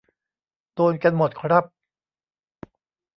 [0.75, 1.63] โดนกันหมดครับ